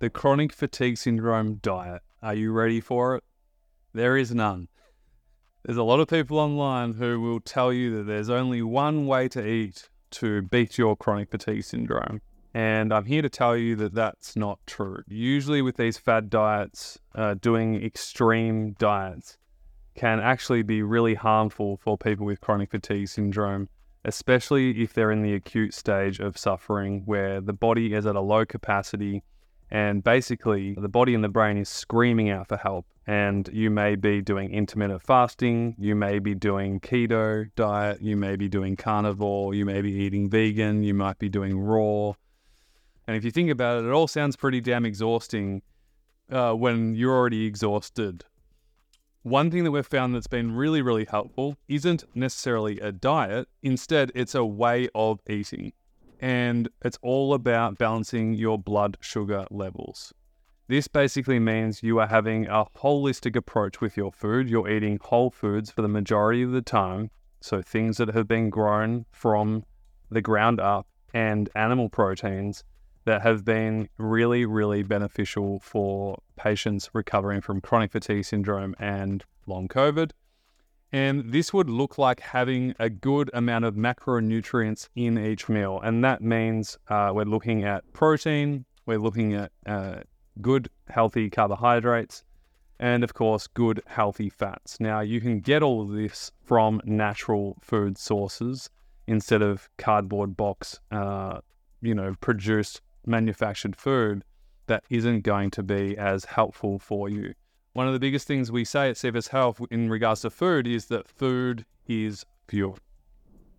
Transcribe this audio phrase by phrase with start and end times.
[0.00, 2.00] the chronic fatigue syndrome diet.
[2.22, 3.24] Are you ready for it?
[3.92, 4.68] There is none.
[5.62, 9.28] There's a lot of people online who will tell you that there's only one way
[9.28, 12.22] to eat to beat your chronic fatigue syndrome.
[12.54, 15.02] And I'm here to tell you that that's not true.
[15.06, 19.36] Usually, with these fad diets, uh, doing extreme diets
[19.94, 23.68] can actually be really harmful for people with chronic fatigue syndrome,
[24.06, 28.20] especially if they're in the acute stage of suffering where the body is at a
[28.20, 29.22] low capacity
[29.70, 32.86] and basically the body and the brain is screaming out for help.
[33.06, 38.36] And you may be doing intermittent fasting, you may be doing keto diet, you may
[38.36, 42.12] be doing carnivore, you may be eating vegan, you might be doing raw
[43.10, 45.62] and if you think about it, it all sounds pretty damn exhausting
[46.30, 48.22] uh, when you're already exhausted.
[49.22, 53.48] One thing that we've found that's been really, really helpful isn't necessarily a diet.
[53.64, 55.72] Instead, it's a way of eating.
[56.20, 60.12] And it's all about balancing your blood sugar levels.
[60.68, 64.48] This basically means you are having a holistic approach with your food.
[64.48, 67.10] You're eating whole foods for the majority of the time.
[67.40, 69.64] So, things that have been grown from
[70.10, 72.62] the ground up and animal proteins
[73.04, 79.68] that have been really, really beneficial for patients recovering from chronic fatigue syndrome and long
[79.68, 80.12] COVID.
[80.92, 85.80] And this would look like having a good amount of macronutrients in each meal.
[85.82, 90.00] And that means uh, we're looking at protein, we're looking at uh,
[90.40, 92.24] good, healthy carbohydrates,
[92.80, 94.80] and of course, good, healthy fats.
[94.80, 98.70] Now, you can get all of this from natural food sources
[99.06, 101.40] instead of cardboard box, uh,
[101.82, 104.24] you know, produced manufactured food
[104.66, 107.34] that isn't going to be as helpful for you.
[107.72, 110.86] One of the biggest things we say at CFS Health in regards to food is
[110.86, 112.76] that food is fuel.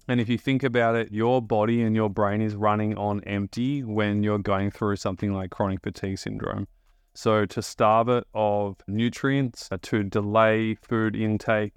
[0.09, 3.83] And if you think about it, your body and your brain is running on empty
[3.83, 6.67] when you're going through something like chronic fatigue syndrome.
[7.13, 11.73] So, to starve it of nutrients, uh, to delay food intake,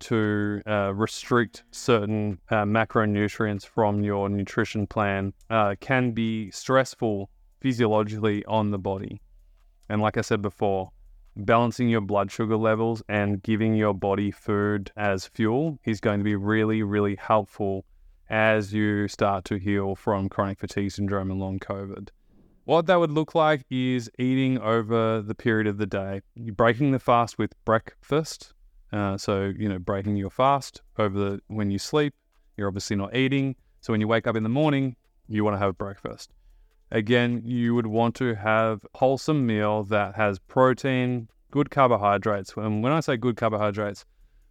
[0.00, 7.28] to uh, restrict certain uh, macronutrients from your nutrition plan uh, can be stressful
[7.60, 9.20] physiologically on the body.
[9.90, 10.90] And like I said before,
[11.36, 16.24] balancing your blood sugar levels and giving your body food as fuel is going to
[16.24, 17.84] be really, really helpful
[18.30, 22.08] as you start to heal from chronic fatigue syndrome and long COVID.
[22.64, 26.22] What that would look like is eating over the period of the day.
[26.34, 28.54] You're breaking the fast with breakfast,
[28.92, 32.14] uh, so you know, breaking your fast over the when you sleep,
[32.56, 33.56] you're obviously not eating.
[33.82, 34.96] So when you wake up in the morning,
[35.28, 36.32] you want to have breakfast.
[36.94, 42.54] Again, you would want to have wholesome meal that has protein, good carbohydrates.
[42.56, 44.04] And when I say good carbohydrates,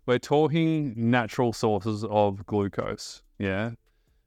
[0.05, 3.23] we're talking natural sources of glucose.
[3.39, 3.71] Yeah.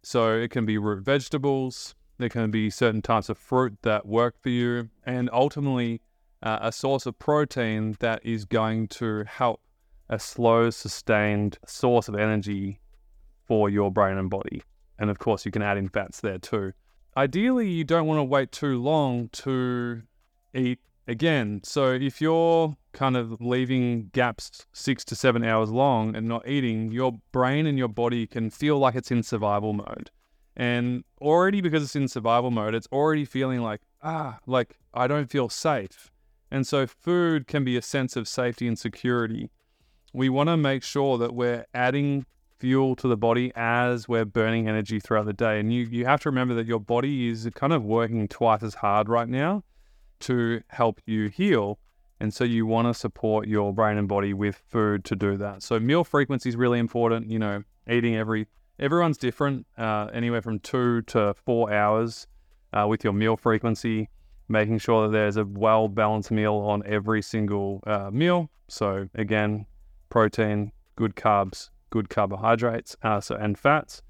[0.02, 4.36] So it can be root vegetables, there can be certain types of fruit that work
[4.42, 6.00] for you, and ultimately
[6.42, 9.60] uh, a source of protein that is going to help
[10.08, 12.80] a slow, sustained source of energy
[13.44, 14.62] for your brain and body.
[14.98, 16.72] And of course, you can add in fats there too.
[17.16, 20.02] Ideally, you don't want to wait too long to
[20.52, 21.60] eat again.
[21.64, 26.92] So if you're kind of leaving gaps six to seven hours long and not eating,
[26.92, 30.10] your brain and your body can feel like it's in survival mode.
[30.56, 35.30] And already because it's in survival mode, it's already feeling like, ah, like I don't
[35.30, 36.10] feel safe.
[36.50, 39.50] And so food can be a sense of safety and security
[40.16, 42.24] we want to make sure that we're adding
[42.58, 45.60] fuel to the body as we're burning energy throughout the day.
[45.60, 48.74] And you, you have to remember that your body is kind of working twice as
[48.74, 49.62] hard right now
[50.20, 51.78] to help you heal.
[52.20, 55.62] And so you want to support your brain and body with food to do that.
[55.62, 57.30] So meal frequency is really important.
[57.30, 58.46] You know, eating every
[58.78, 62.26] everyone's different, uh, anywhere from two to four hours
[62.72, 64.08] uh, with your meal frequency.
[64.48, 68.48] Making sure that there's a well balanced meal on every single uh, meal.
[68.68, 69.66] So again,
[70.08, 74.02] protein, good carbs, good carbohydrates, uh, so, and fats,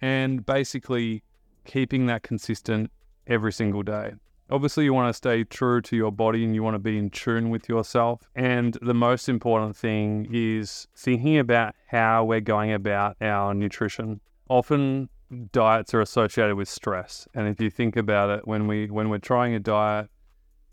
[0.00, 1.22] and basically
[1.64, 2.90] keeping that consistent
[3.26, 4.12] every single day.
[4.50, 7.08] Obviously, you want to stay true to your body and you want to be in
[7.08, 8.28] tune with yourself.
[8.34, 14.20] And the most important thing is thinking about how we're going about our nutrition.
[14.50, 15.08] Often
[15.52, 17.26] diets are associated with stress.
[17.34, 20.08] And if you think about it, when we when we're trying a diet,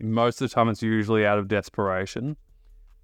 [0.01, 2.35] most of the time it's usually out of desperation.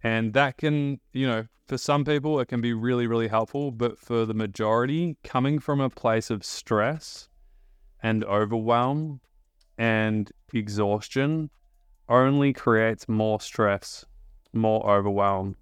[0.03, 3.71] And that can, you know, for some people, it can be really, really helpful.
[3.71, 7.27] But for the majority, coming from a place of stress
[8.01, 9.21] and overwhelm
[9.77, 11.49] and exhaustion
[12.09, 14.05] only creates more stress,
[14.53, 15.55] more overwhelm,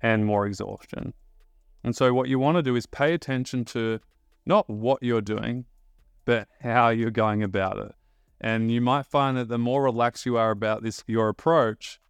[0.00, 1.12] and more exhaustion.
[1.82, 4.00] And so, what you want to do is pay attention to
[4.46, 5.64] not what you're doing,
[6.24, 7.92] but how you're going about it.
[8.40, 12.00] And you might find that the more relaxed you are about this, your approach,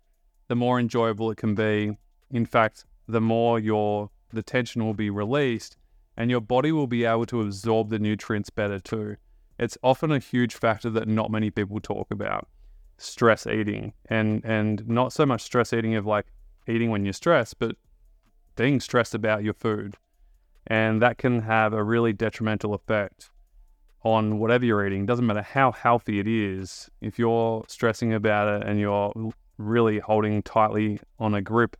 [0.51, 1.97] the more enjoyable it can be.
[2.33, 5.77] In fact, the more your the tension will be released
[6.17, 9.17] and your body will be able to absorb the nutrients better too.
[9.61, 12.49] It's often a huge factor that not many people talk about.
[12.99, 16.27] Stress eating and and not so much stress eating of like
[16.67, 17.77] eating when you're stressed, but
[18.57, 19.95] being stressed about your food.
[20.67, 23.31] And that can have a really detrimental effect
[24.03, 25.07] on whatever you're eating.
[25.07, 26.91] Doesn't matter how healthy it is.
[27.01, 29.13] If you're stressing about it and you're
[29.61, 31.77] really holding tightly on a grip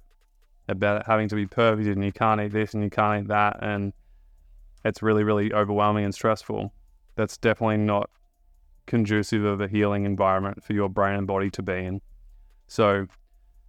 [0.69, 3.29] about it having to be perfect and you can't eat this and you can't eat
[3.29, 3.93] that and
[4.85, 6.73] it's really, really overwhelming and stressful.
[7.17, 8.09] That's definitely not
[8.87, 12.01] conducive of a healing environment for your brain and body to be in.
[12.67, 13.07] So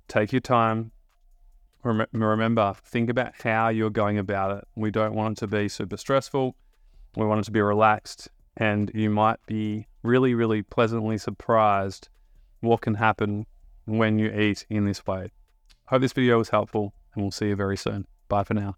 [0.07, 0.91] take your time.
[1.83, 4.67] Rem- remember, think about how you're going about it.
[4.75, 6.55] We don't want it to be super stressful.
[7.17, 8.29] We want it to be relaxed.
[8.57, 12.09] And you might be really, really pleasantly surprised
[12.61, 13.47] what can happen
[13.85, 15.31] when you eat in this way.
[15.85, 18.07] Hope this video was helpful, and we'll see you very soon.
[18.27, 18.75] Bye for now.